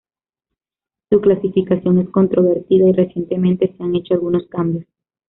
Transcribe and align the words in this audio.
Su 1.11 1.21
clasificación 1.21 1.99
es 1.99 2.09
controvertida 2.09 2.89
y 2.89 2.91
recientemente 2.91 3.71
se 3.77 3.83
han 3.83 3.93
hecho 3.95 4.15
algunos 4.15 4.47
cambios. 4.47 4.85